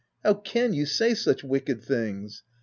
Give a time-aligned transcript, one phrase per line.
[0.23, 2.41] "How can you say such wicked things